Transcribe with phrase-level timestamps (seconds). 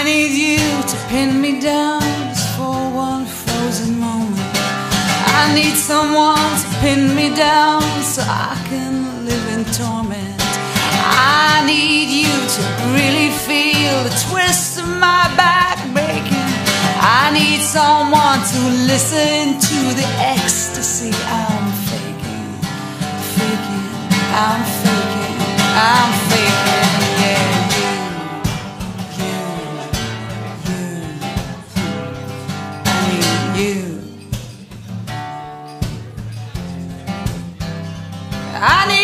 [0.00, 2.00] I need you to pin me down
[2.32, 4.40] just for one frozen moment.
[5.36, 10.40] I need someone to pin me down so I can live in torment.
[11.04, 12.62] I need you to
[12.96, 16.48] really feel the twist of my back breaking.
[17.20, 22.48] I need someone to listen to the ecstasy I'm faking,
[23.36, 23.88] faking,
[24.32, 25.40] I'm faking,
[25.76, 26.99] I'm faking.
[38.60, 38.99] ¡Ale!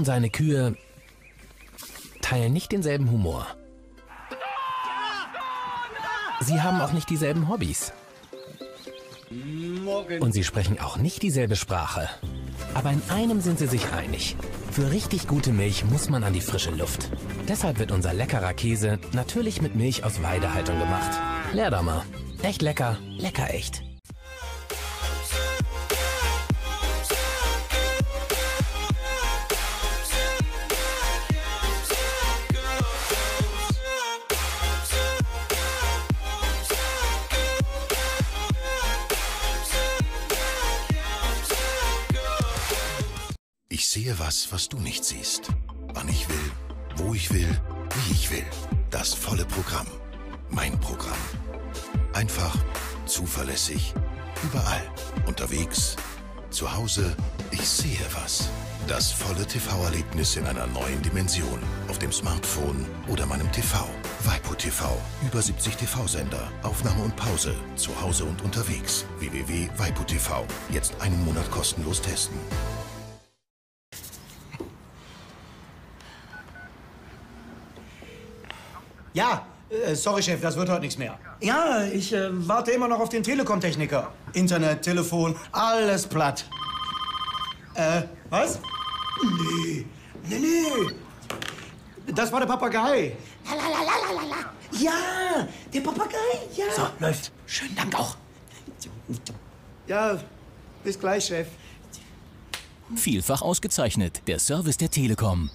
[0.00, 0.76] Und seine Kühe
[2.22, 3.46] teilen nicht denselben Humor.
[6.40, 7.92] Sie haben auch nicht dieselben Hobbys.
[10.20, 12.08] Und sie sprechen auch nicht dieselbe Sprache.
[12.72, 14.36] Aber in einem sind sie sich einig.
[14.72, 17.10] Für richtig gute Milch muss man an die frische Luft.
[17.46, 21.10] Deshalb wird unser leckerer Käse natürlich mit Milch aus Weidehaltung gemacht.
[21.52, 22.04] Leer da mal.
[22.42, 23.89] Echt lecker, lecker echt.
[44.60, 45.48] Was, du nicht siehst.
[45.94, 46.52] Wann ich will,
[46.96, 47.48] wo ich will,
[47.94, 48.44] wie ich will.
[48.90, 49.86] Das volle Programm.
[50.50, 51.16] Mein Programm.
[52.12, 52.54] Einfach,
[53.06, 53.94] zuverlässig,
[54.42, 54.82] überall.
[55.26, 55.96] Unterwegs,
[56.50, 57.16] zu Hause.
[57.52, 58.50] Ich sehe was.
[58.86, 61.60] Das volle TV-Erlebnis in einer neuen Dimension.
[61.88, 63.88] Auf dem Smartphone oder meinem TV.
[64.24, 64.84] Waipu TV.
[65.26, 66.50] Über 70 TV-Sender.
[66.64, 67.54] Aufnahme und Pause.
[67.76, 69.06] Zu Hause und unterwegs.
[69.20, 70.44] www.waipu TV.
[70.70, 72.36] Jetzt einen Monat kostenlos testen.
[79.12, 81.18] Ja, äh, sorry Chef, das wird heute nichts mehr.
[81.40, 84.12] Ja, ich äh, warte immer noch auf den Telekom-Techniker.
[84.32, 86.44] Internet, Telefon, alles platt.
[87.74, 88.60] Äh, was?
[89.22, 89.86] Nee,
[90.28, 92.12] nee, nee.
[92.14, 93.16] Das war der Papagei.
[93.46, 94.50] Lalalala.
[94.72, 96.16] Ja, der Papagei,
[96.56, 96.64] ja.
[96.74, 97.32] So, läuft.
[97.46, 98.16] Schönen Dank auch.
[99.86, 100.18] Ja,
[100.84, 101.48] bis gleich, Chef.
[102.96, 104.22] Vielfach ausgezeichnet.
[104.26, 105.50] Der Service der Telekom.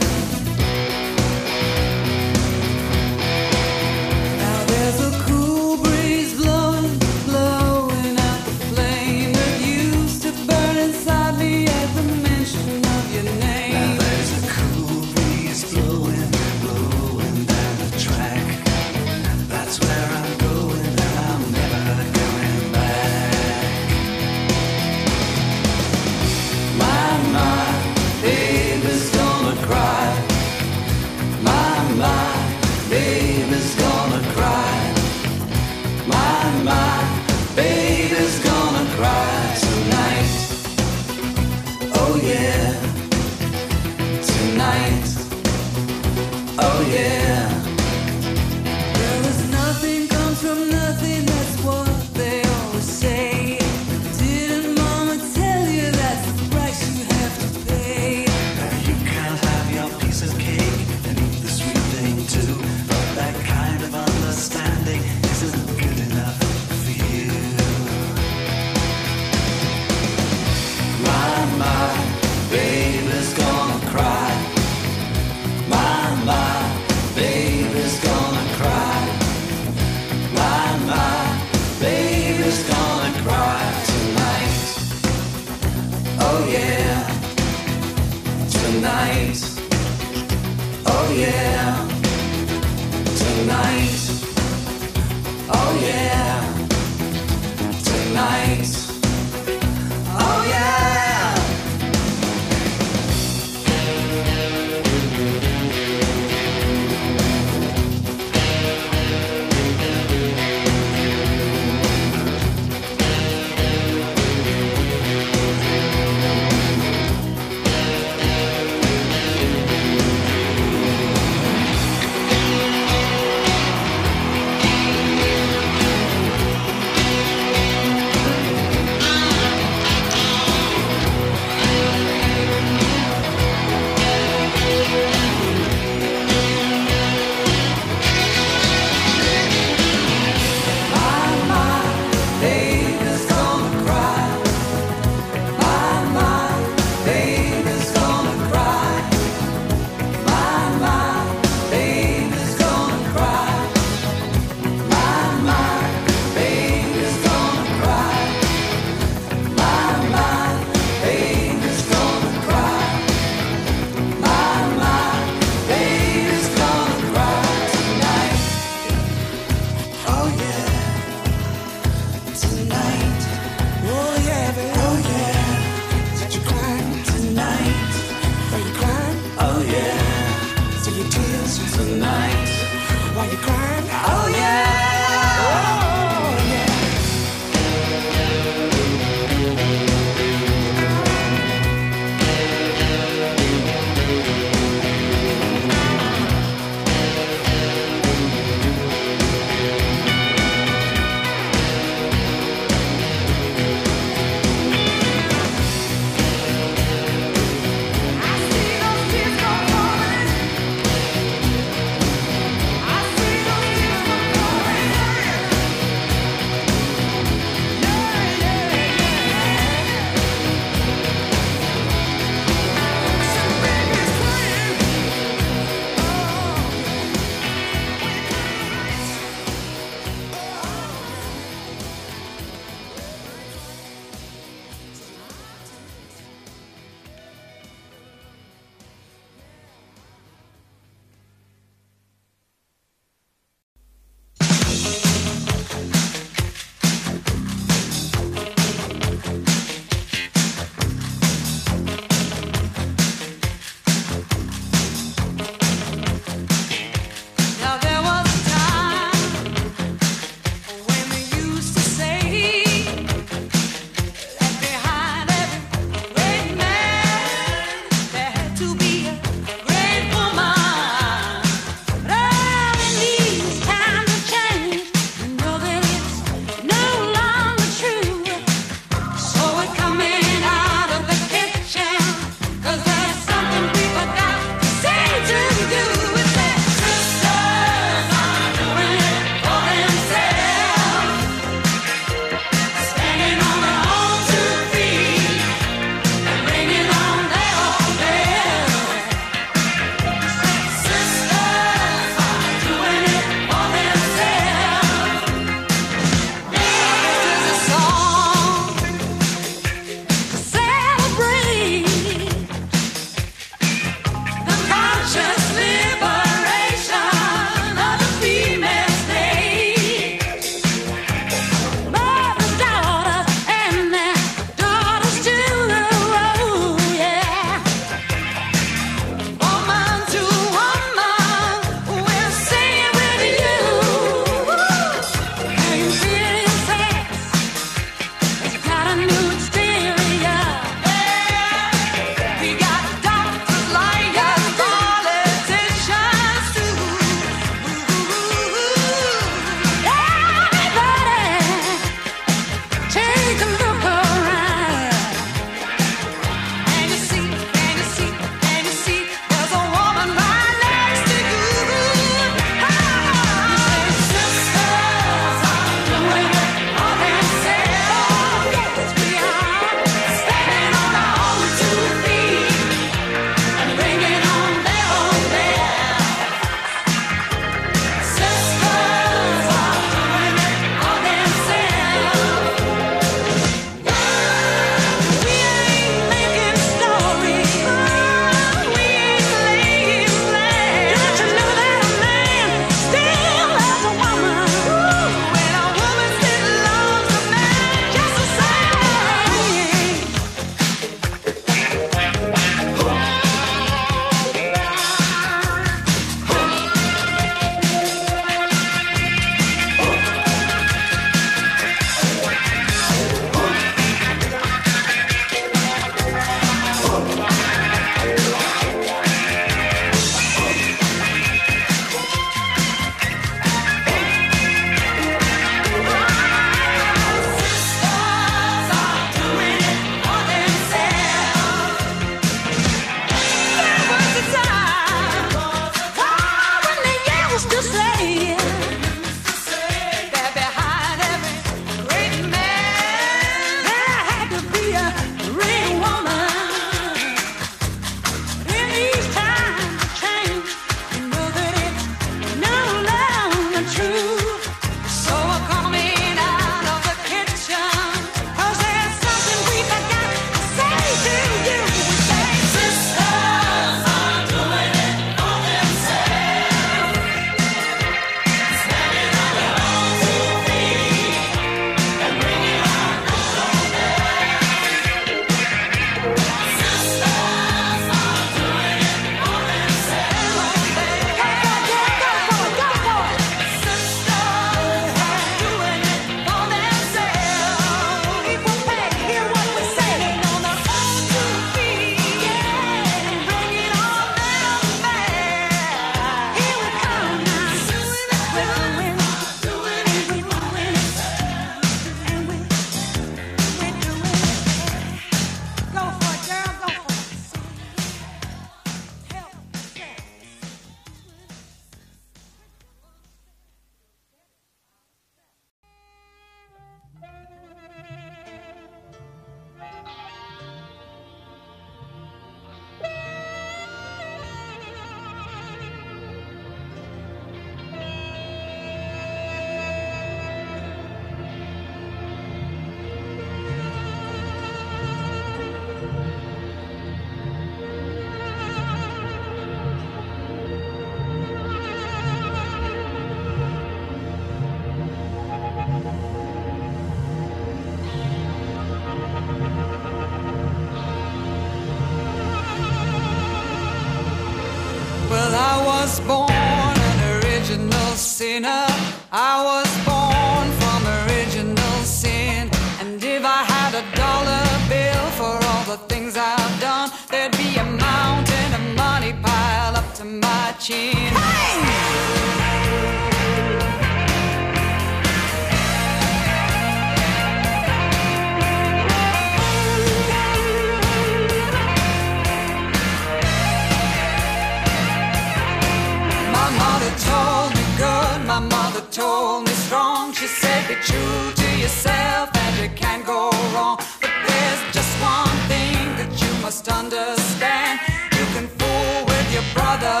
[588.80, 590.12] Mother told me strong.
[590.12, 593.78] She said, Be true to yourself and you can't go wrong.
[594.00, 597.80] But there's just one thing that you must understand.
[598.16, 600.00] You can fool with your brother,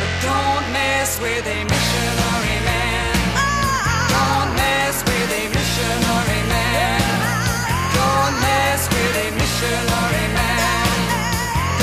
[0.00, 3.14] but don't mess with a missionary man.
[4.16, 7.02] Don't mess with a missionary man.
[7.98, 10.88] Don't mess with a missionary man.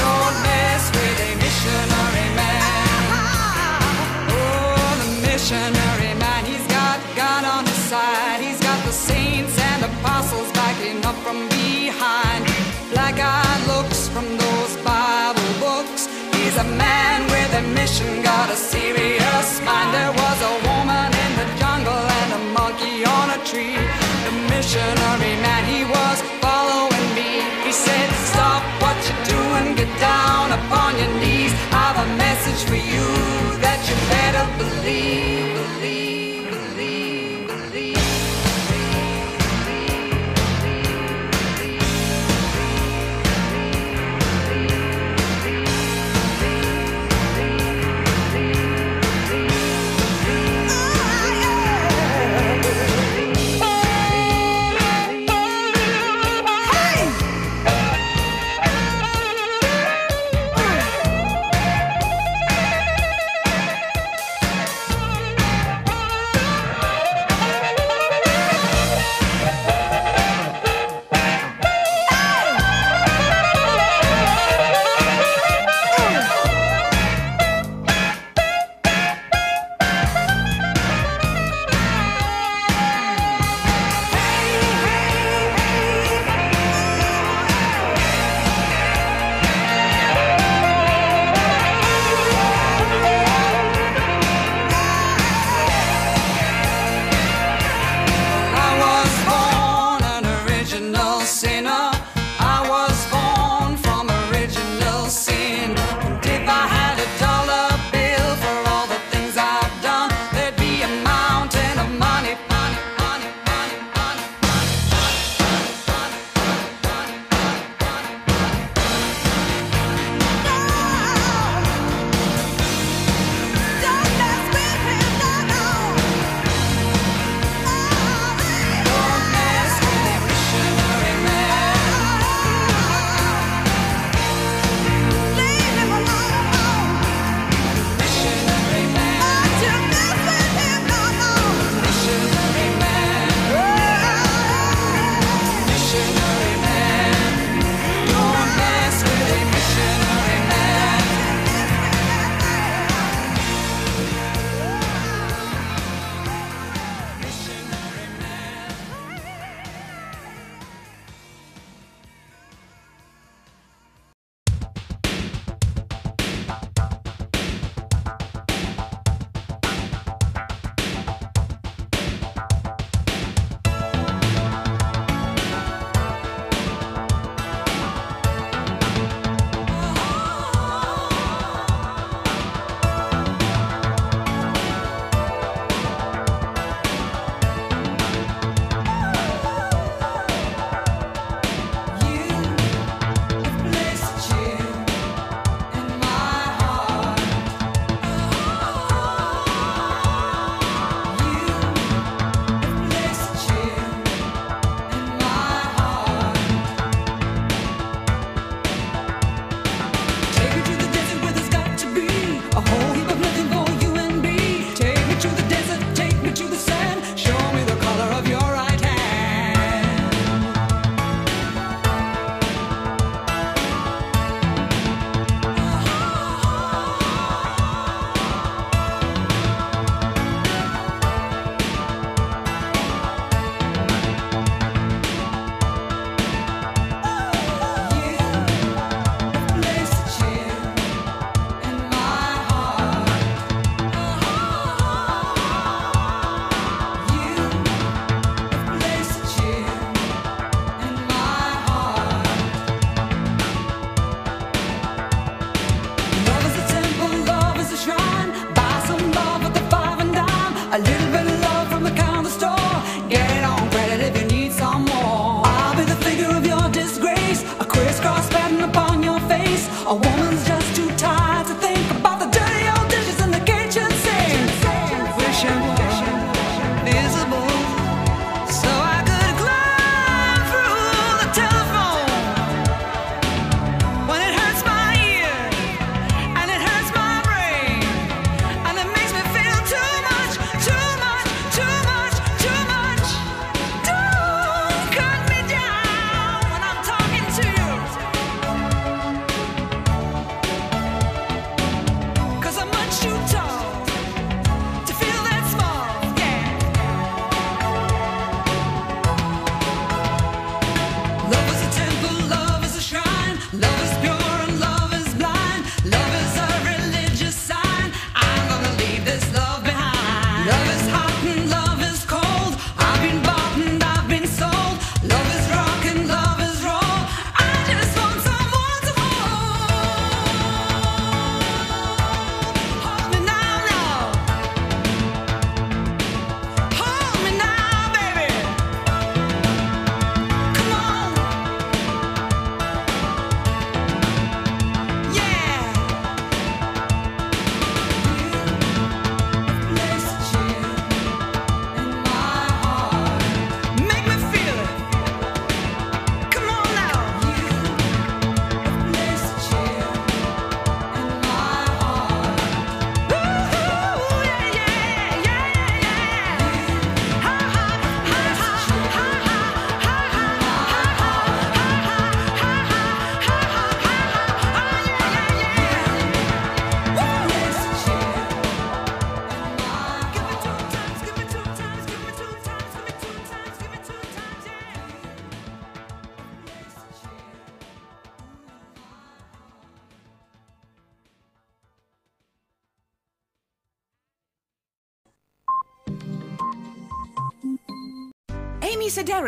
[0.01, 3.11] Don't mess with a missionary man.
[4.29, 5.80] Oh, the missionary
[11.23, 12.45] from behind.
[12.91, 16.07] Black eyed looks from those Bible books.
[16.35, 19.93] He's a man with a mission, got a serious mind.
[19.93, 20.70] There was a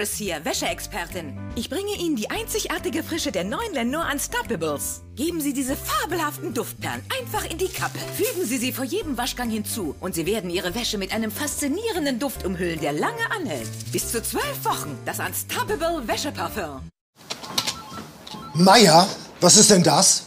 [0.03, 1.37] Sedaris hier, Wäscheexpertin.
[1.55, 5.01] Ich bringe Ihnen die einzigartige Frische der neuen Lenore Unstoppables.
[5.15, 7.99] Geben Sie diese fabelhaften Duftperlen einfach in die Kappe.
[8.15, 12.19] Fügen Sie sie vor jedem Waschgang hinzu und Sie werden Ihre Wäsche mit einem faszinierenden
[12.19, 13.69] Duft umhüllen, der lange anhält.
[13.91, 14.97] Bis zu zwölf Wochen.
[15.05, 16.81] Das Unstoppable Wäscheparfum.
[18.53, 19.07] Meier,
[19.41, 20.23] was ist denn das?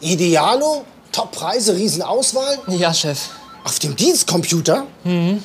[0.00, 0.84] Idealo?
[1.12, 2.58] Top-Preise, Riesenauswahl?
[2.68, 3.18] Ja, Chef.
[3.64, 4.86] Auf dem Dienstcomputer?
[5.04, 5.42] Mhm.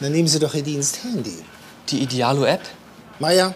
[0.00, 1.44] Dann nehmen Sie doch Ihr Diensthandy.
[1.90, 2.60] Die Idealo-App?
[3.18, 3.52] Meier,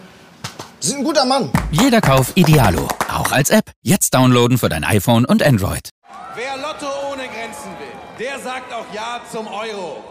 [0.79, 1.49] Sie sind ein guter Mann.
[1.71, 3.71] Jeder Kauf Idealo, auch als App.
[3.81, 5.89] Jetzt downloaden für dein iPhone und Android.
[6.35, 10.03] Wer Lotto ohne Grenzen will, der sagt auch Ja zum Euro.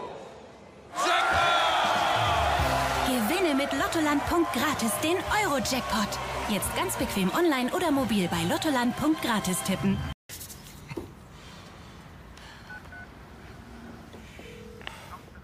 [3.07, 4.21] Gewinne mit Lottoland.
[4.27, 6.07] Gratis den Euro-Jackpot.
[6.49, 9.97] Jetzt ganz bequem online oder mobil bei Lottoland.gratis tippen.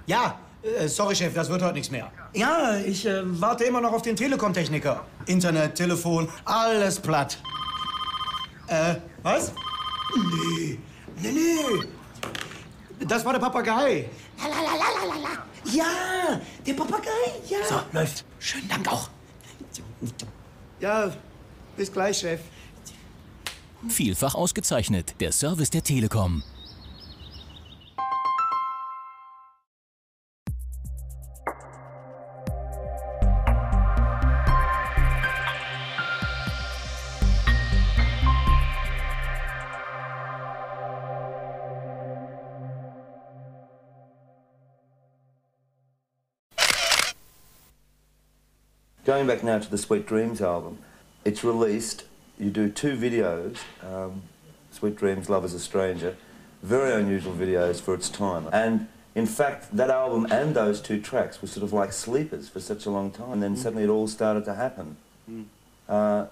[0.07, 2.11] Ja, äh, sorry, Chef, das wird heute nichts mehr.
[2.33, 5.05] Ja, ich äh, warte immer noch auf den Telekom-Techniker.
[5.25, 7.37] Internet, Telefon, alles platt.
[8.67, 9.53] Äh, was?
[10.15, 10.77] Nee,
[11.21, 13.05] nee, nee.
[13.05, 14.09] Das war der Papagei.
[14.37, 15.29] Lalalala.
[15.65, 17.09] Ja, der Papagei,
[17.47, 17.57] ja.
[17.67, 18.25] So, läuft.
[18.39, 19.09] Schönen Dank auch.
[20.79, 21.11] Ja,
[21.77, 22.39] bis gleich, Chef.
[23.89, 25.15] Vielfach ausgezeichnet.
[25.19, 26.43] Der Service der Telekom.
[49.11, 50.77] Going back now to the Sweet Dreams album,
[51.25, 52.05] it's released.
[52.39, 54.21] You do two videos, um,
[54.71, 56.15] Sweet Dreams, Love is a Stranger,
[56.63, 58.47] very unusual videos for its time.
[58.53, 62.61] And in fact, that album and those two tracks were sort of like sleepers for
[62.61, 63.33] such a long time.
[63.33, 64.95] And then suddenly it all started to happen.
[65.29, 65.45] Mm.
[65.89, 66.27] Uh,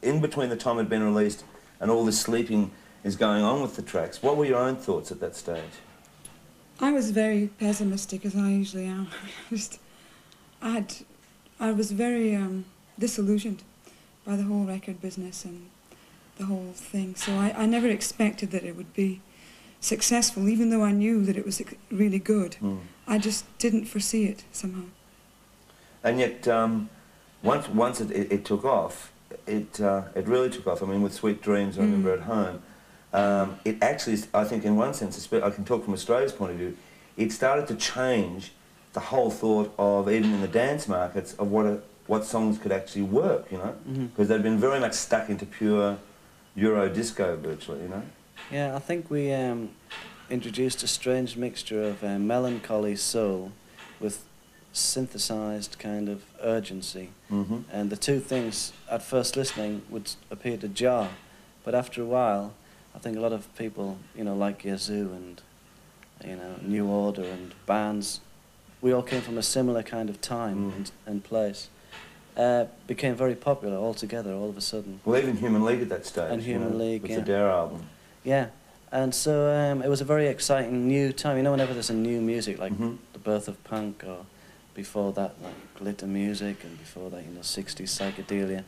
[0.00, 1.44] in between the time it had been released
[1.80, 2.70] and all this sleeping
[3.04, 5.74] is going on with the tracks, what were your own thoughts at that stage?
[6.80, 9.08] I was very pessimistic, as I usually am.
[9.50, 9.80] Just,
[10.62, 10.94] I had,
[11.62, 12.64] I was very um,
[12.98, 13.62] disillusioned
[14.26, 15.70] by the whole record business and
[16.36, 17.14] the whole thing.
[17.14, 19.20] So I, I never expected that it would be
[19.80, 22.56] successful, even though I knew that it was really good.
[22.60, 22.80] Mm.
[23.06, 24.86] I just didn't foresee it somehow.
[26.02, 26.90] And yet, um,
[27.44, 29.12] once once it, it, it took off,
[29.46, 30.82] it uh, it really took off.
[30.82, 32.20] I mean, with Sweet Dreams, I remember Mm.
[32.20, 32.62] at home,
[33.12, 36.58] um, it actually, I think, in one sense, I can talk from Australia's point of
[36.58, 36.76] view,
[37.16, 38.50] it started to change
[38.92, 42.72] the whole thought of even in the dance markets of what a, what songs could
[42.72, 43.50] actually work.
[43.50, 44.08] You know, Mhm.
[44.10, 45.96] because they'd been very much stuck into pure
[46.54, 47.82] Euro disco virtually.
[47.82, 48.02] You know.
[48.50, 49.70] Yeah, I think we um,
[50.28, 53.52] introduced a strange mixture of uh, melancholy soul
[54.00, 54.24] with
[54.74, 57.10] synthesized kind of urgency.
[57.30, 57.64] Mhm.
[57.72, 61.08] And the two things, at first listening, would appear to jar.
[61.64, 62.52] But after a while,
[62.94, 65.40] I think a lot of people, you know, like Yazoo and,
[66.24, 68.20] you know, New Order and bands,
[68.82, 71.68] we all came from a similar kind of time and, and place,
[72.36, 75.00] uh, became very popular altogether all of a sudden.
[75.04, 76.30] Well, even Human League at that stage.
[76.32, 77.18] And you Human know, League, with yeah.
[77.20, 77.84] the Dare album.
[78.24, 78.48] Yeah,
[78.90, 81.36] and so um, it was a very exciting new time.
[81.36, 82.96] You know, whenever there's a new music, like Mm-hmm.
[83.12, 84.26] the birth of punk, or
[84.74, 88.64] before that, like glitter music, and before that, you know, 60s psychedelia,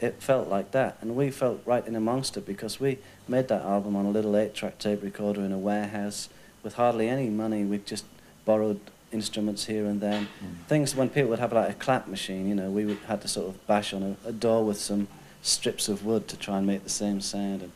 [0.00, 0.96] it felt like that.
[1.00, 2.98] And we felt right in amongst it because we
[3.28, 6.28] made that album on a little eight track tape recorder in a warehouse
[6.62, 7.64] with hardly any money.
[7.64, 8.04] We just
[8.44, 8.80] borrowed
[9.12, 10.24] instruments here and then.
[10.24, 10.66] Mm.
[10.68, 13.28] Things when people would have like a clap machine, you know, we would had to
[13.28, 15.08] sort of bash on a, a door with some
[15.42, 17.62] strips of wood to try and make the same sound.
[17.62, 17.72] And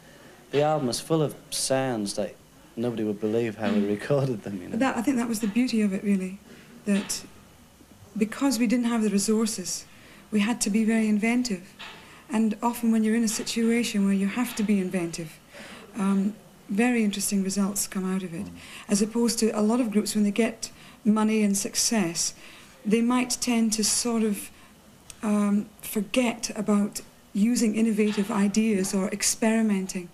[0.51, 2.35] the album is full of sounds that
[2.77, 3.89] nobody would believe how we mm.
[3.89, 4.61] recorded them.
[4.63, 4.77] You know.
[4.77, 6.39] That, I think that was the beauty of it, really,
[6.85, 7.25] that
[8.17, 9.85] because we didn't have the resources,
[10.31, 11.75] we had to be very inventive.
[12.29, 15.39] And often, when you're in a situation where you have to be inventive,
[15.97, 16.35] um,
[16.69, 18.47] very interesting results come out of it.
[18.47, 18.51] Mm.
[18.89, 20.71] As opposed to a lot of groups, when they get
[21.07, 22.35] money and success,
[22.85, 24.51] they might tend to sort of
[25.23, 27.01] um, forget about
[27.33, 30.09] using innovative ideas or experimenting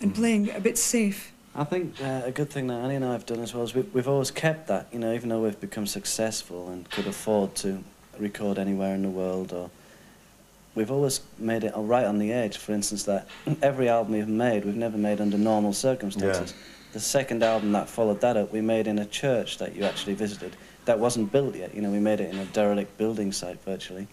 [0.00, 1.32] and playing a bit safe.
[1.54, 3.74] I think uh, a good thing that Annie and I have done as well is
[3.74, 7.54] we, we've always kept that, you know, even though we've become successful and could afford
[7.56, 7.82] to
[8.18, 9.68] record anywhere in the world, or
[10.74, 12.56] we've always made it right on the edge.
[12.56, 13.26] For instance, that
[13.62, 16.54] every album we've made, we've never made under normal circumstances.
[16.92, 20.14] The second album that followed that up, we made in a church that you actually
[20.14, 20.56] visited.
[20.86, 24.08] That wasn't built yet, you know, we made it in a derelict building site virtually.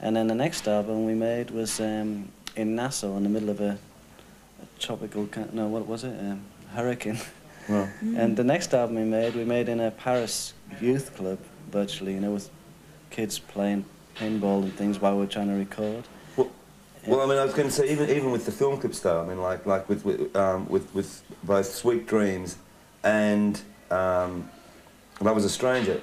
[0.00, 3.60] And then the next album we made was um, in Nassau in the middle of
[3.60, 3.78] a,
[4.62, 6.18] a tropical, no, what was it?
[6.18, 6.42] Um,
[6.74, 7.18] hurricane.
[7.68, 7.88] Well.
[8.02, 11.38] And the next album we made, we made in a Paris youth club
[11.70, 12.50] virtually, you know, with
[13.10, 13.84] kids playing
[14.16, 16.04] pinball and things while we we're trying to record.
[17.06, 19.22] Well, I mean, I was going to say even even with the film clip though.
[19.22, 22.56] I mean, like like with with um, with, with both Sweet Dreams
[23.02, 23.60] and
[23.90, 24.48] um,
[25.20, 26.00] Love Is a Stranger.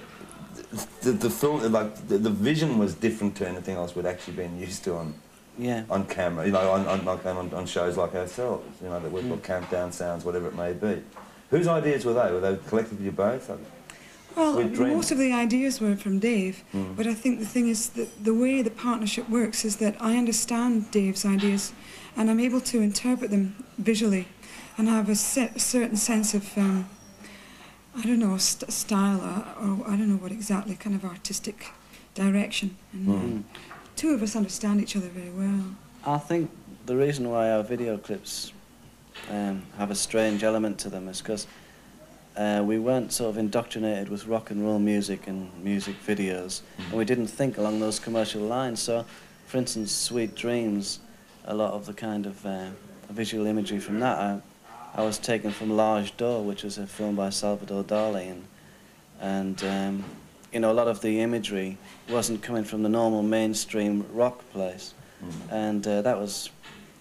[1.01, 4.59] The, the film, like the, the vision was different to anything else we'd actually been
[4.59, 5.13] used to on
[5.57, 5.83] Yeah.
[5.89, 6.45] on camera.
[6.45, 8.65] You know, on on, like, on, on shows like ourselves.
[8.81, 9.43] You know, that we've got Mm.
[9.43, 11.01] countdown sounds, whatever it may be.
[11.51, 12.31] Whose ideas were they?
[12.33, 13.49] Were they collectively both?
[13.49, 13.59] Like,
[14.35, 14.95] Well, Sweet Dreams?
[14.95, 16.95] most of the ideas were from Dave, Mm.
[16.97, 20.17] but I think the thing is that the way the partnership works is that I
[20.17, 21.71] understand Dave's ideas
[22.17, 24.27] and I'm able to interpret them visually
[24.77, 26.89] and have a, set, a certain sense of, um,
[27.95, 31.67] I don't know, st- style or, or I don't know what exactly, kind of artistic
[32.13, 32.77] direction.
[32.93, 33.43] And Mm.
[33.95, 35.63] two of us understand each other very well.
[36.05, 36.49] I think
[36.85, 38.53] the reason why our video clips
[39.31, 41.47] um, have a strange element to them is because
[42.37, 46.93] uh, we weren't sort of indoctrinated with rock and roll music and music videos, and
[46.93, 48.79] we didn't think along those commercial lines.
[48.79, 49.05] So,
[49.47, 50.99] for instance, Sweet Dreams,
[51.45, 52.67] a lot of the kind of uh,
[53.09, 54.39] visual imagery from that I,
[54.97, 58.43] I was taken from L'Age d'Or, which was a film by Salvador Dali, and,
[59.21, 60.03] and um,
[60.51, 61.77] you know, a lot of the imagery
[62.09, 64.95] wasn't coming from the normal mainstream rock place.
[65.51, 66.49] And uh, that was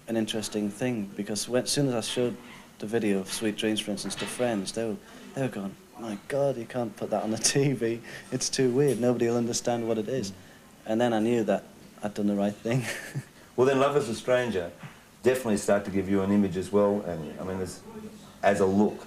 [0.08, 2.36] an interesting thing because when, as soon as I showed
[2.80, 4.96] the video of Sweet Dreams, for instance, to friends, they were,
[5.34, 8.00] they were going, my God, you can't put that on the TV.
[8.30, 9.00] It's too weird.
[9.00, 10.34] Nobody will understand what it is.
[10.84, 11.64] And then I knew that
[12.02, 12.84] I'd done the right thing.
[13.56, 14.70] Well, then Love Is a Stranger
[15.26, 17.72] definitely start to give you an image as well, and I mean, as,
[18.42, 18.98] as a look.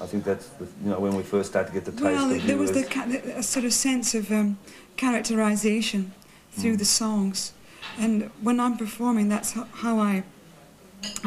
[0.00, 2.28] I think that's the, you know when we first start to get the taste Well,
[2.48, 2.84] there was the,
[3.36, 4.58] a sort of sense of um,
[4.96, 6.12] characterization
[6.58, 7.52] through the songs,
[7.98, 10.24] and when I'm performing, that's ho- how I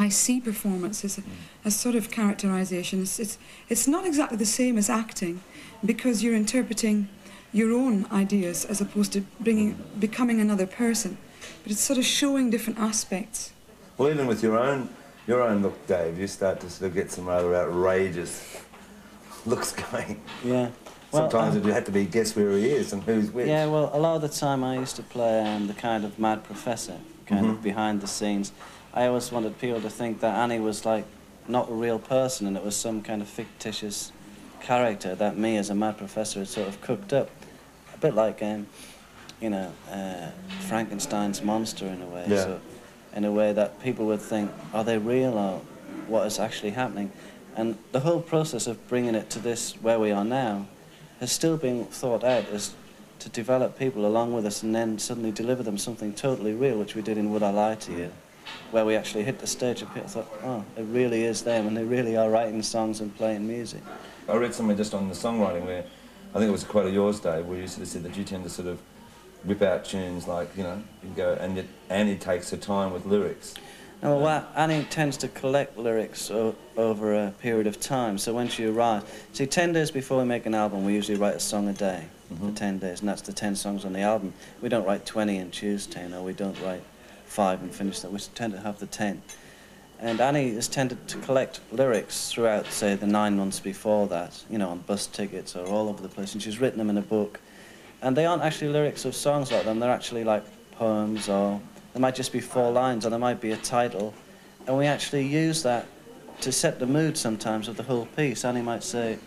[0.06, 1.22] I see performance as a,
[1.64, 2.96] as sort of characterization.
[3.02, 3.38] It's, it's
[3.72, 5.40] it's not exactly the same as acting,
[5.90, 7.08] because you're interpreting
[7.52, 9.70] your own ideas as opposed to bringing
[10.06, 11.16] becoming another person,
[11.62, 13.52] but it's sort of showing different aspects.
[13.98, 14.88] Well, even with your own
[15.26, 18.56] your own look, Dave, you start to sort of get some rather outrageous
[19.44, 20.20] looks going.
[20.44, 20.70] Yeah.
[21.12, 23.46] Well, Sometimes um, it had to be guess where he is and who's which.
[23.48, 26.18] Yeah, well, a lot of the time I used to play um, the kind of
[26.18, 27.62] mad professor, kind of Mhm.
[27.62, 28.52] behind the scenes.
[28.92, 31.04] I always wanted people to think that Annie was like
[31.48, 34.10] not a real person and it was some kind of fictitious
[34.60, 37.30] character that me as a mad professor had sort of cooked up.
[37.94, 38.66] A bit like, um,
[39.40, 40.30] you know, uh,
[40.68, 42.24] Frankenstein's monster in a way.
[42.28, 42.42] Yeah.
[42.44, 42.60] So,
[43.16, 45.60] in a way that people would think, are they real or
[46.06, 47.10] what is actually happening?
[47.56, 50.66] And the whole process of bringing it to this, where we are now,
[51.18, 52.74] has still been thought out as
[53.20, 56.94] to develop people along with us and then suddenly deliver them something totally real, which
[56.94, 58.12] we did in Would I Lie to You,
[58.70, 61.74] where we actually hit the stage and people thought, oh, it really is them and
[61.74, 63.80] they really are writing songs and playing music.
[64.28, 65.84] I read somewhere just on the songwriting where
[66.34, 68.24] I think it was quite a yours, day, where you sort of said that you
[68.24, 68.78] tend to sort of
[69.46, 73.06] whip out tunes like you know you go and yet Annie takes her time with
[73.06, 73.54] lyrics.
[74.02, 78.18] Now, well, Annie tends to collect lyrics o- over a period of time.
[78.18, 81.34] So when she arrives, see, 10 days before we make an album, we usually write
[81.34, 82.54] a song a day for mm-hmm.
[82.54, 84.34] 10 days, and that's the 10 songs on the album.
[84.60, 86.82] We don't write 20 and choose 10, or we don't write
[87.24, 88.12] 5 and finish that.
[88.12, 89.22] We tend to have the 10.
[89.98, 94.58] And Annie has tended to collect lyrics throughout, say, the nine months before that, you
[94.58, 97.02] know, on bus tickets or all over the place, and she's written them in a
[97.02, 97.40] book.
[98.02, 101.60] And they aren't actually lyrics of songs like them, they're actually like poems or
[101.92, 104.12] there might just be four lines or there might be a title.
[104.66, 105.86] And we actually use that
[106.42, 108.44] to set the mood sometimes of the whole piece.
[108.44, 109.18] Annie might say,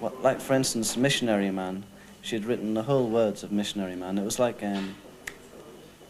[0.00, 1.84] what, like for instance, Missionary Man.
[2.22, 4.16] She had written the whole words of Missionary Man.
[4.16, 4.94] It was like um,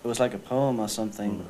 [0.05, 1.45] it was like a poem or something.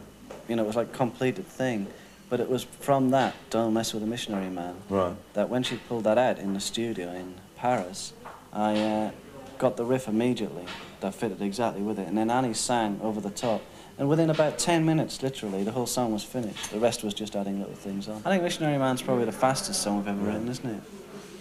[0.48, 1.86] You know, it was like a completed thing.
[2.30, 5.14] But it was from that, Don't Mess with a Missionary Man, Right.
[5.34, 8.14] that when she pulled that out in the studio in Paris,
[8.52, 9.10] I uh,
[9.58, 10.64] got the riff immediately
[11.00, 12.08] that fitted exactly with it.
[12.08, 13.62] And then Annie sang over the top.
[13.96, 16.70] And within about 10 minutes, literally, the whole song was finished.
[16.72, 18.22] The rest was just adding little things on.
[18.24, 20.82] I think Missionary Man's probably the fastest song we've ever written, isn't it?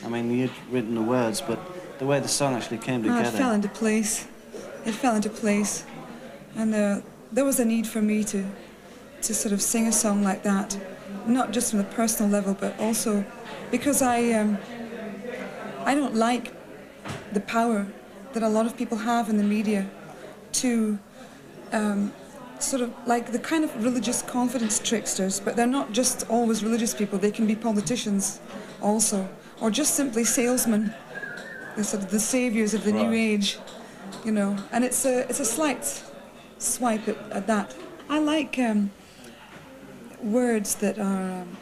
[0.06, 1.60] I mean, you'd written the words, but
[1.98, 3.30] the way the song actually came together.
[3.30, 4.28] it fell into place.
[4.86, 5.86] It fell into place,
[6.56, 7.02] and uh,
[7.32, 8.46] there was a need for me to,
[9.22, 10.78] to sort of sing a song like that,
[11.26, 13.26] not just from the personal level, but also
[13.72, 14.58] because I, um,
[15.86, 16.54] I don't like
[17.32, 17.88] the power
[18.34, 19.90] that a lot of people have in the media
[20.54, 21.00] to
[21.72, 22.14] um,
[22.60, 26.94] sort of like the kind of religious confidence tricksters, but they're not just always religious
[26.94, 28.40] people, they can be politicians
[28.82, 29.28] also,
[29.62, 30.94] or just simply salesmen,
[31.76, 33.58] the sort of the saviors of the new age,
[34.24, 34.58] you know.
[34.72, 36.04] And it's a, it's a slight
[36.58, 37.76] swipe at, at that.
[38.10, 38.92] I like um,
[40.22, 41.58] words that are um,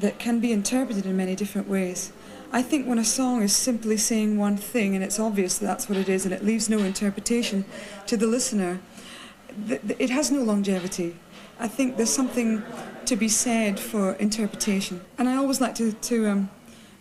[0.00, 2.12] that can be interpreted in many different ways.
[2.50, 5.88] I think when a song is simply saying one thing and it's obvious that that's
[5.88, 7.64] what it is and it leaves no interpretation
[8.06, 8.80] to the listener,
[9.68, 11.16] th- th- it has no longevity.
[11.60, 12.62] I think there's something
[13.04, 15.02] to be said for interpretation.
[15.18, 16.50] And I always like to, to, um,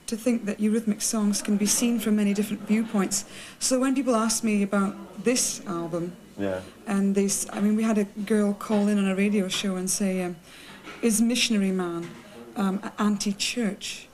[0.07, 3.23] to think that Eurythmic songs can be seen from many different viewpoints.
[3.59, 6.59] So when people ask me about this album, Yeah.
[6.87, 9.89] and they, I mean, we had a girl call in on a radio show and
[9.89, 10.35] say, um,
[11.01, 12.09] "Is Missionary Man
[12.55, 14.06] um, anti-church?"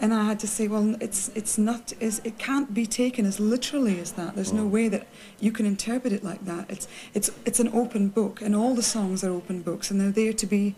[0.00, 1.92] And I had to say, "Well, it's it's not.
[1.98, 4.36] Is it can't be taken as literally as that.
[4.36, 4.70] There's no mm.
[4.70, 5.06] way that
[5.40, 6.70] you can interpret it like that.
[6.70, 10.12] It's it's it's an open book, and all the songs are open books, and they're
[10.12, 10.76] there to be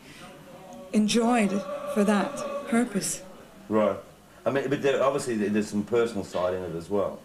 [0.92, 1.62] enjoyed
[1.94, 2.32] for that
[2.68, 3.22] purpose.
[3.68, 3.96] Right.
[4.44, 7.20] I mean, but there, obviously there's some personal side in it as well.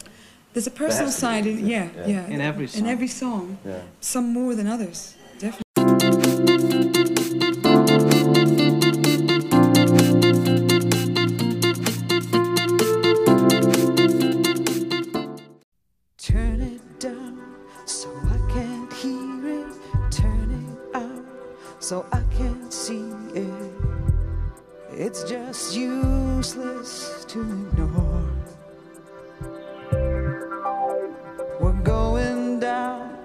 [0.53, 1.91] There's a personal has to be, side in yeah, it?
[1.95, 2.27] yeah, Yeah.
[2.27, 2.87] In every in song.
[2.87, 3.57] every song.
[3.65, 3.81] Yeah.
[4.01, 5.15] Some more than others,
[21.85, 23.71] so I can't see it.
[24.89, 28.25] It's just useless to ignore.
[31.61, 33.15] We're going down,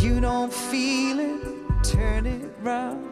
[0.00, 1.42] you don't feel it.
[1.84, 3.08] Turn it round,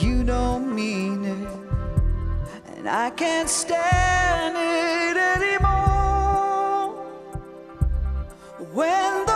[0.00, 1.48] you don't mean it.
[2.74, 7.04] And I can't stand it anymore.
[8.72, 9.35] When the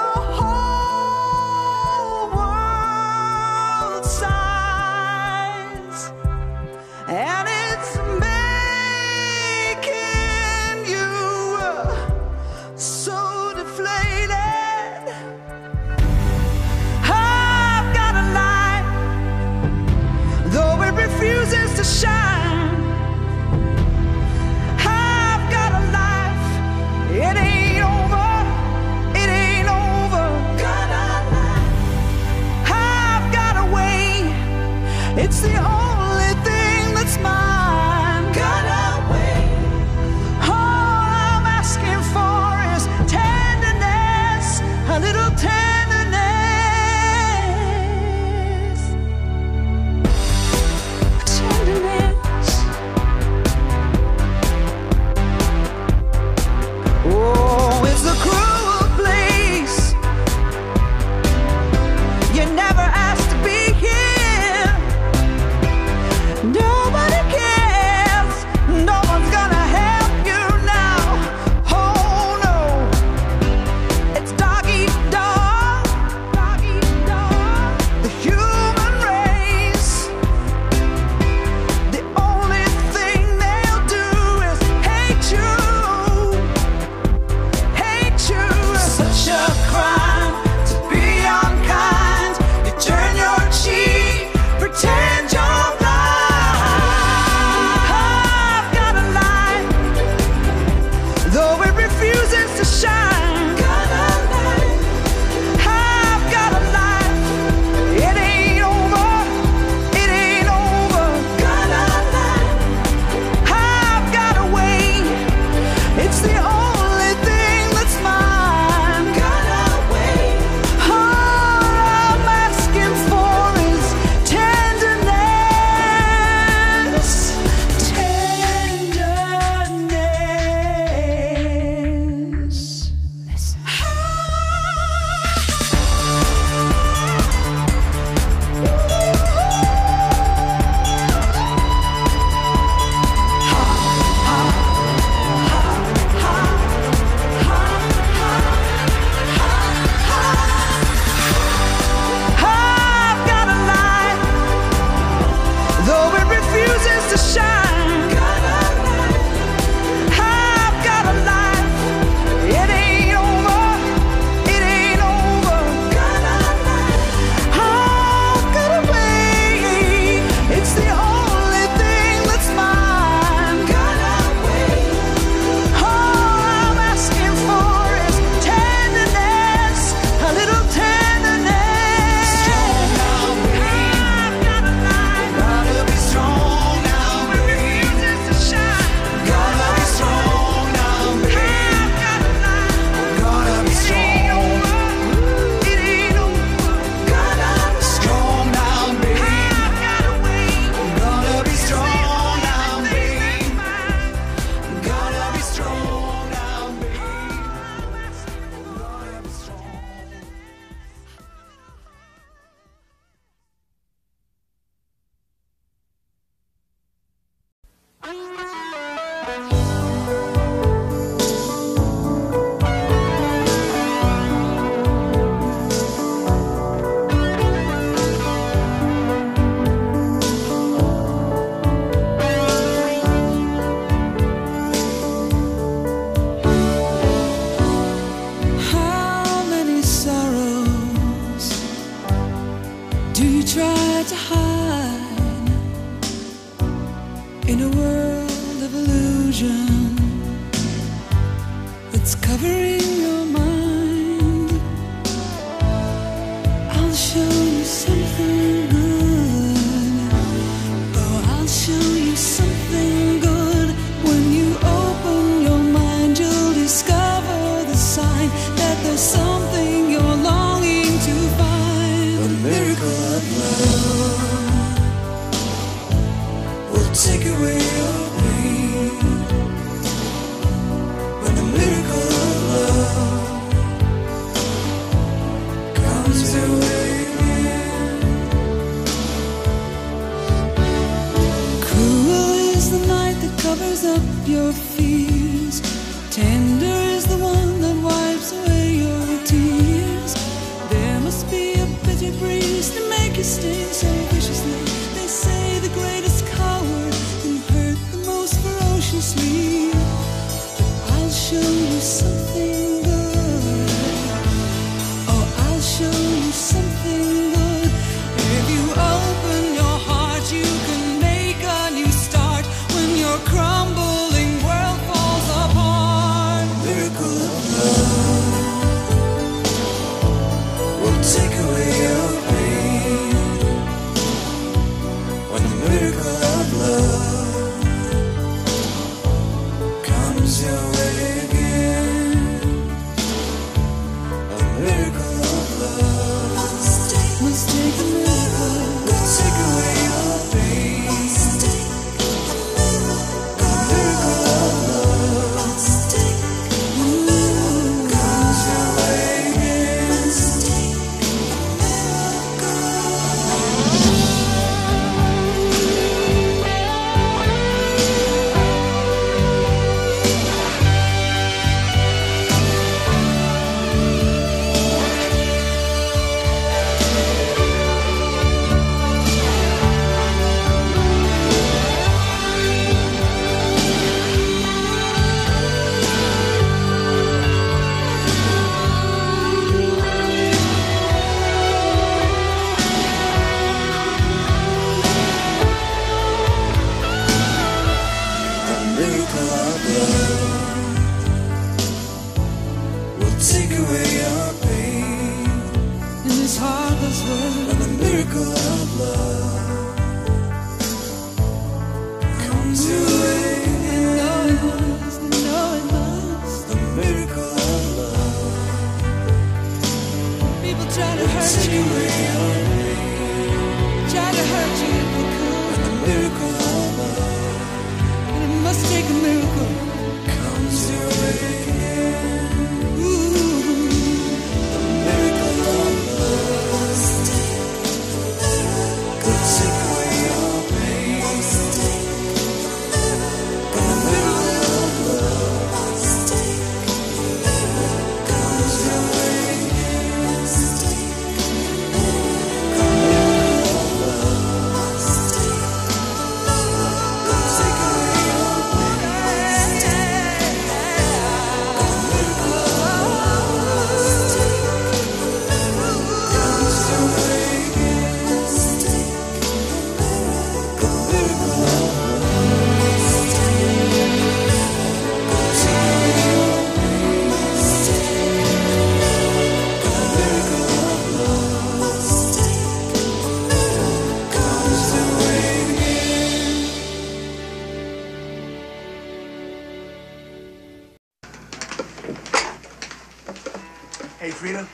[494.21, 494.47] Frida?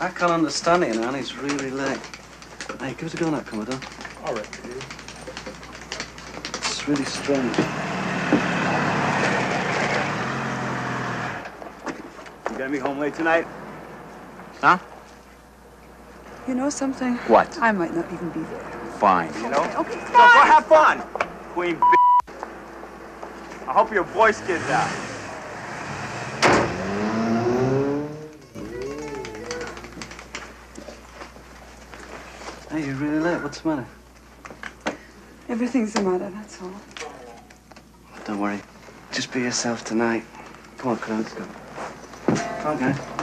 [0.00, 1.20] I can't understand it, Annie.
[1.20, 2.00] It's really late.
[2.80, 3.78] Hey, give us a go now, Commodore.
[4.24, 4.48] All right.
[6.54, 7.56] It's really strange.
[12.50, 13.46] You gonna be home late tonight?
[14.60, 14.78] Huh?
[16.48, 17.14] You know something?
[17.28, 17.56] What?
[17.60, 18.64] I might not even be there.
[18.98, 19.32] Fine.
[19.34, 19.62] You know?
[19.62, 20.06] Okay, okay fine.
[20.06, 21.00] So go have fun,
[21.52, 21.80] queen b
[23.68, 25.13] I hope your voice gets out.
[33.34, 33.86] right, what's the matter?
[35.48, 36.72] Everything's the matter, that's all.
[38.24, 38.60] Don't worry.
[39.12, 40.24] Just be yourself tonight.
[40.78, 41.34] Come on, Claude, let's
[42.94, 43.13] go.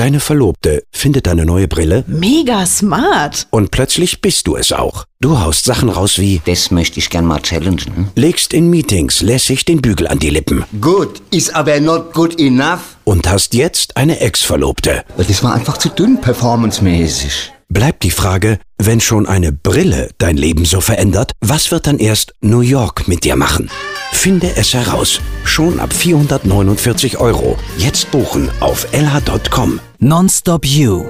[0.00, 3.46] Deine Verlobte findet deine neue Brille Mega smart.
[3.50, 5.04] und plötzlich bist du es auch.
[5.20, 8.08] Du haust Sachen raus wie Das möchte ich gern mal challengen.
[8.14, 12.96] legst in Meetings lässig den Bügel an die Lippen Good is aber not good enough.
[13.04, 15.04] und hast jetzt eine Ex-Verlobte.
[15.18, 17.52] Das war einfach zu dünn performancemäßig.
[17.68, 22.32] Bleibt die Frage, wenn schon eine Brille dein Leben so verändert, was wird dann erst
[22.40, 23.68] New York mit dir machen?
[24.12, 25.20] Finde es heraus.
[25.44, 27.56] Schon ab 449 Euro.
[27.78, 29.80] Jetzt buchen auf lh.com.
[29.98, 31.04] Nonstop You.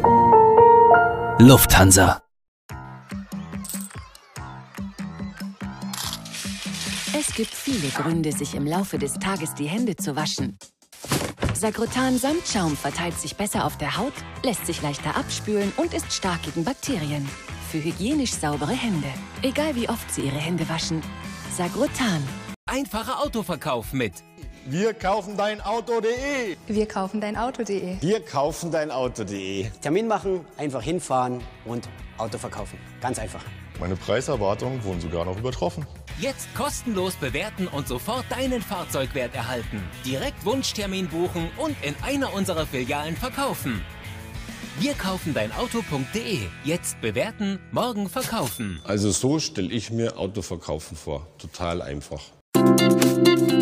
[1.38, 2.22] Lufthansa.
[7.12, 10.58] Es gibt viele Gründe, sich im Laufe des Tages die Hände zu waschen.
[11.54, 14.12] Sagrotan Samtschaum verteilt sich besser auf der Haut,
[14.42, 17.28] lässt sich leichter abspülen und ist stark gegen Bakterien.
[17.70, 19.08] Für hygienisch saubere Hände.
[19.42, 21.02] Egal wie oft Sie Ihre Hände waschen.
[21.56, 22.22] Sagrotan.
[22.72, 24.12] Einfacher Autoverkauf mit
[24.64, 26.56] Wir kaufen dein Auto.de.
[26.68, 27.96] Wir kaufen dein Auto.de.
[28.00, 29.68] Wir kaufen dein Auto.de.
[29.80, 32.78] Termin machen, einfach hinfahren und Auto verkaufen.
[33.00, 33.42] Ganz einfach.
[33.80, 35.84] Meine Preiserwartungen wurden sogar noch übertroffen.
[36.20, 39.82] Jetzt kostenlos bewerten und sofort deinen Fahrzeugwert erhalten.
[40.06, 43.82] Direkt Wunschtermin buchen und in einer unserer Filialen verkaufen.
[44.78, 46.38] Wir kaufen dein Auto.de.
[46.62, 48.80] Jetzt bewerten, morgen verkaufen.
[48.84, 51.26] Also so stelle ich mir Autoverkaufen vor.
[51.36, 52.22] Total einfach.
[52.54, 53.59] He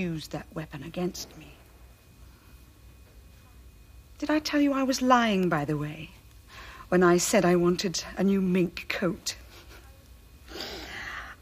[0.00, 1.52] used that weapon against me.
[4.18, 6.10] Did I tell you I was lying, by the way,
[6.88, 9.36] when I said I wanted a new mink coat?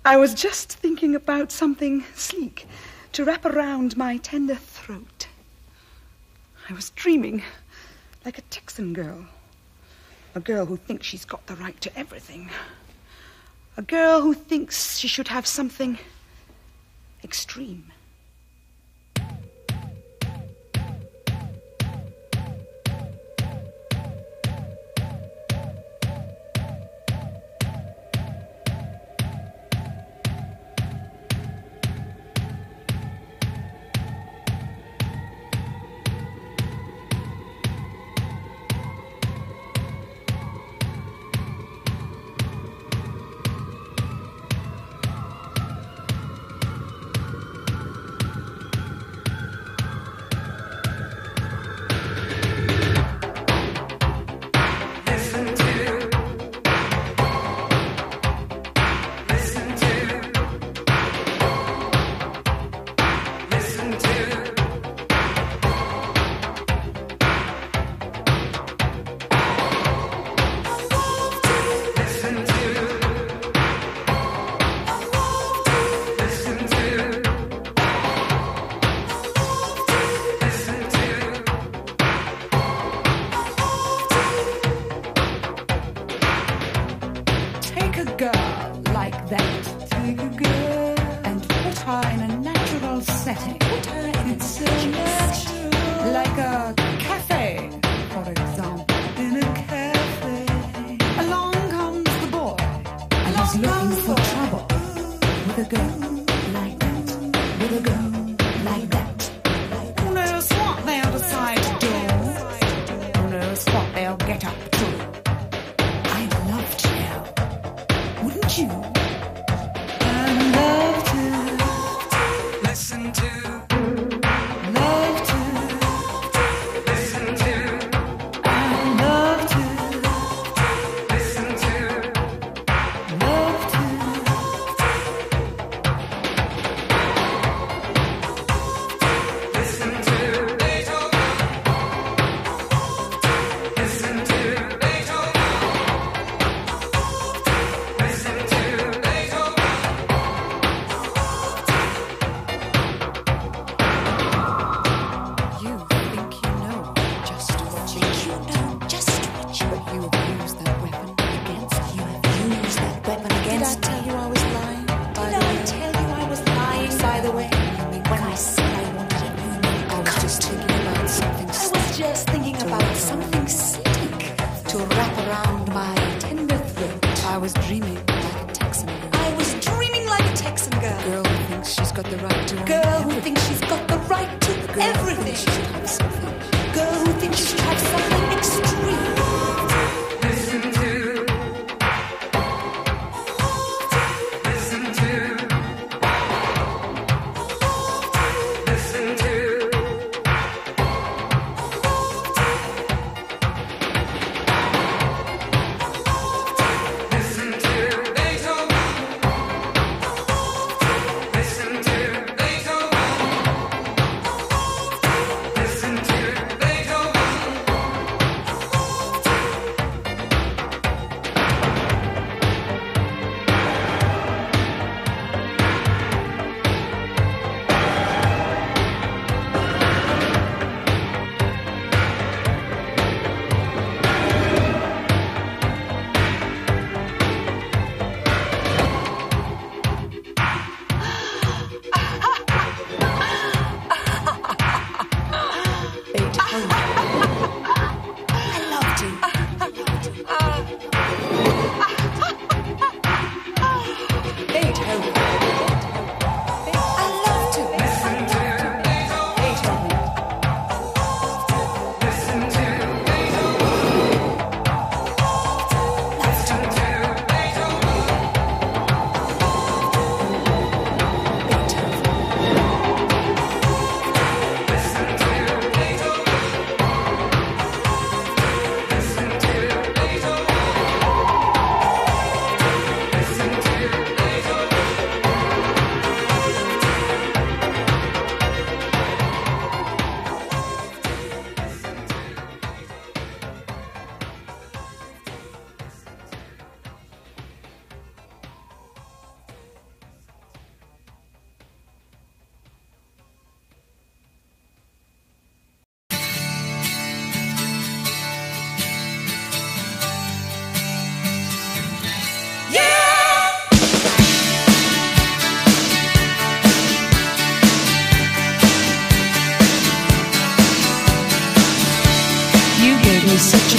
[0.05, 2.67] I was just thinking about something sleek
[3.13, 5.29] to wrap around my tender throat.
[6.69, 7.43] I was dreaming
[8.25, 9.27] like a Texan girl.
[10.35, 12.51] A girl who thinks she's got the right to everything.
[13.77, 15.99] A girl who thinks she should have something
[17.25, 17.93] extreme.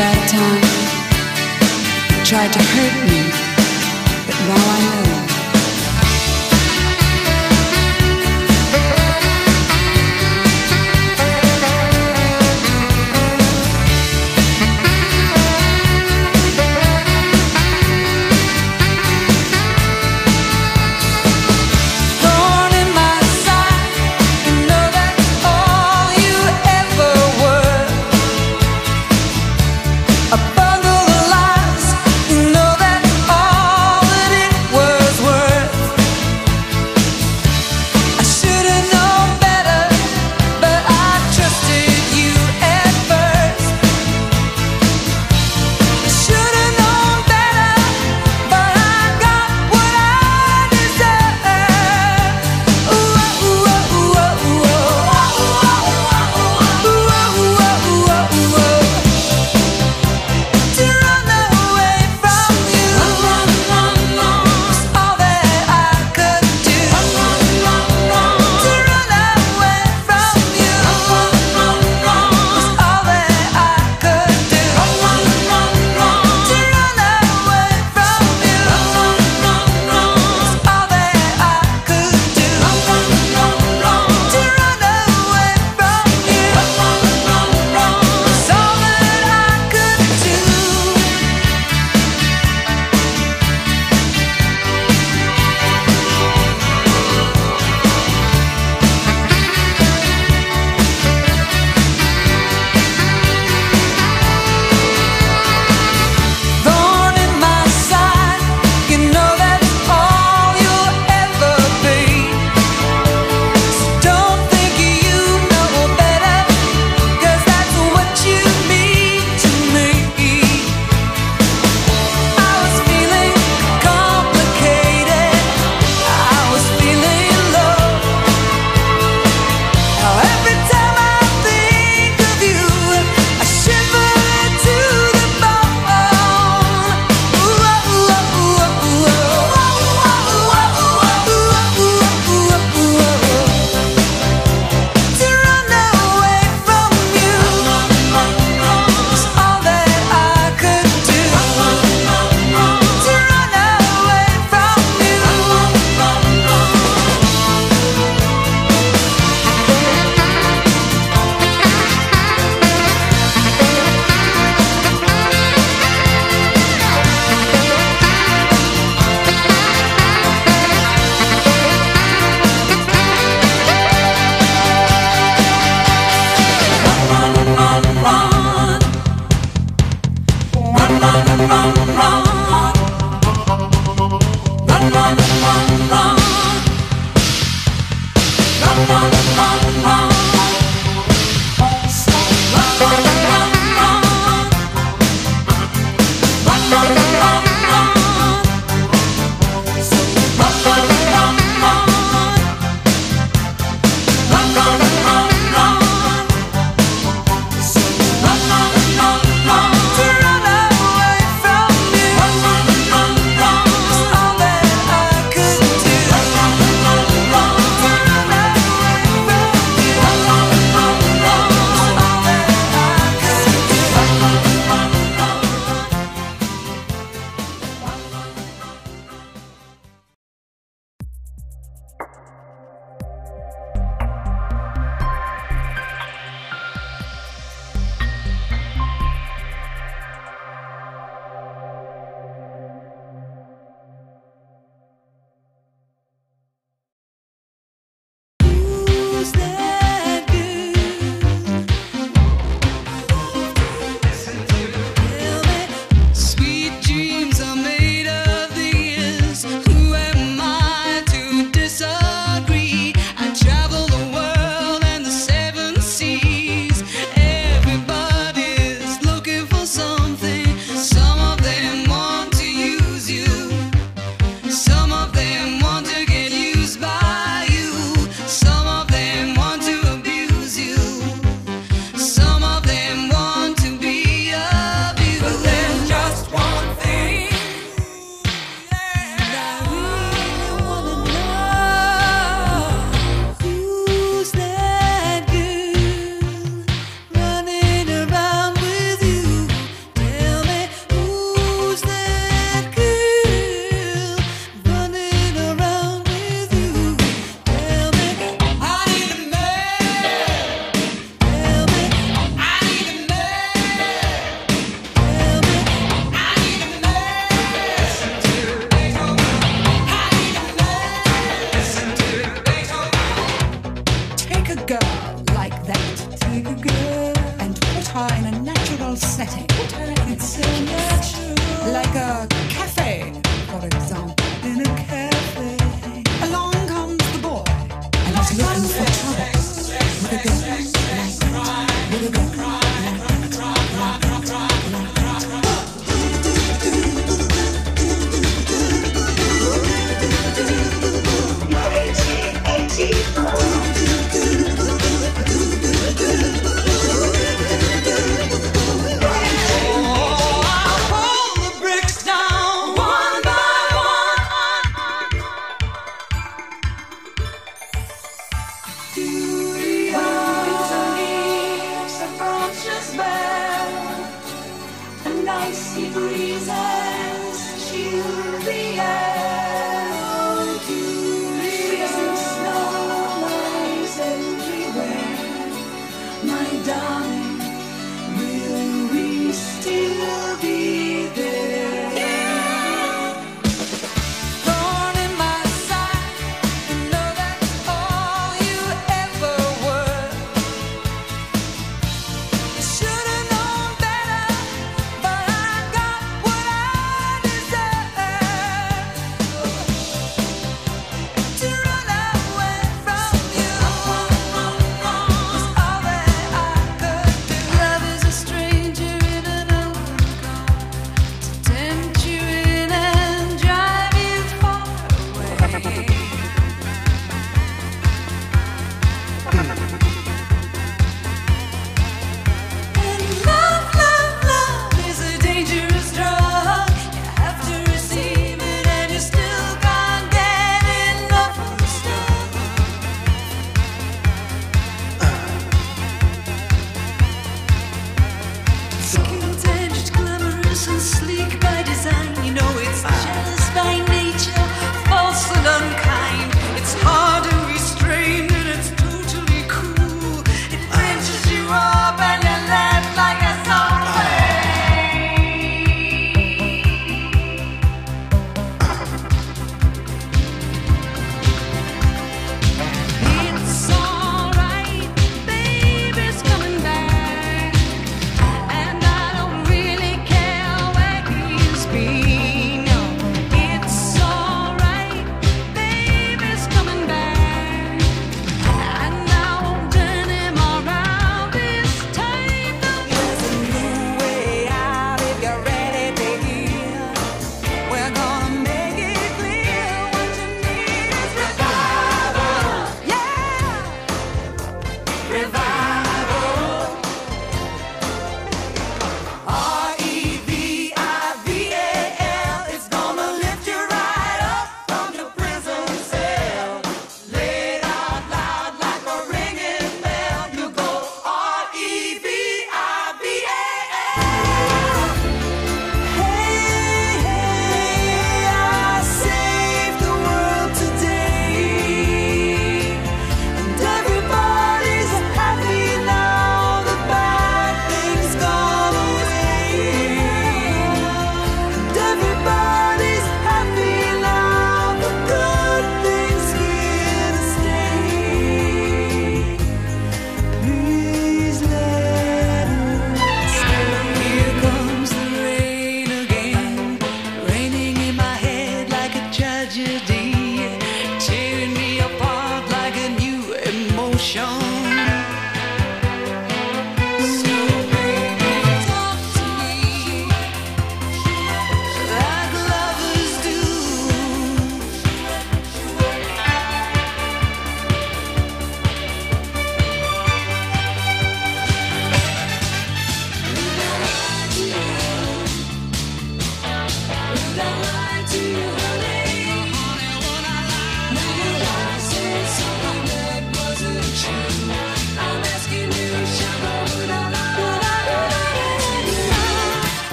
[0.00, 0.62] Bad time.
[2.24, 3.29] Tried to hurt me,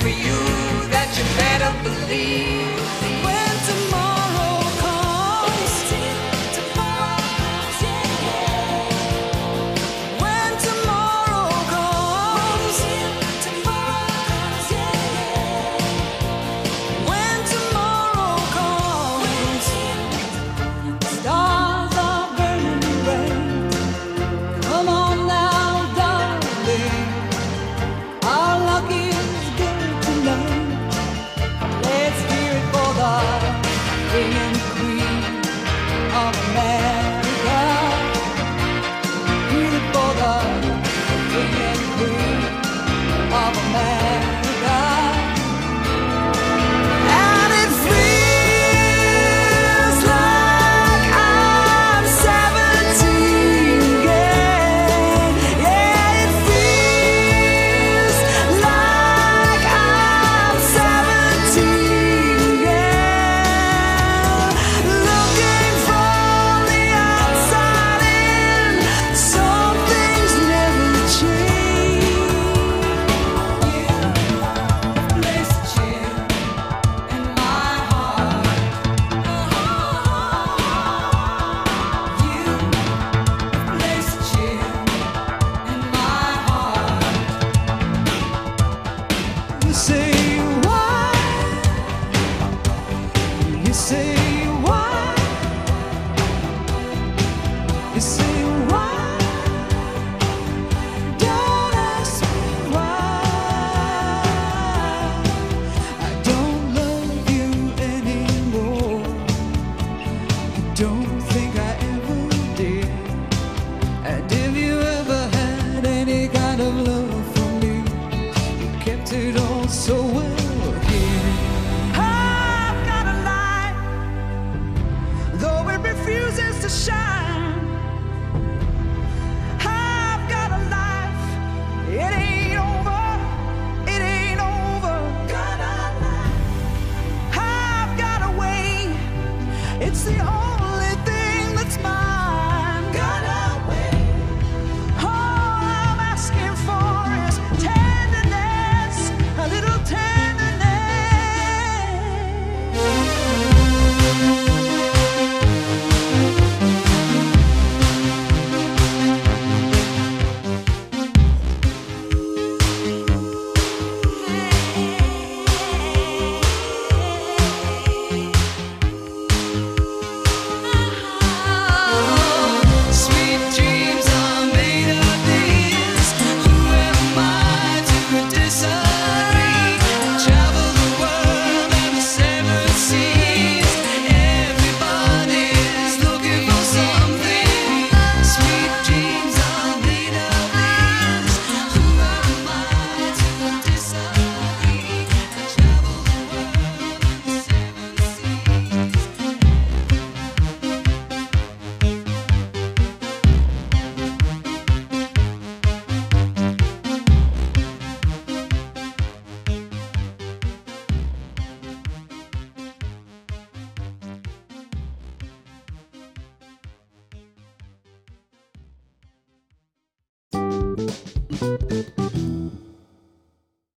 [0.00, 0.38] for you
[0.90, 2.55] that you better believe.